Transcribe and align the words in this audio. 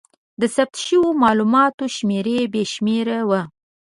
د 0.41 0.43
ثبت 0.55 0.77
شوو 0.85 1.09
مالوماتو 1.21 1.85
شمېر 1.95 2.27
بې 2.51 2.63
شمېره 2.73 3.17
و. 3.29 3.31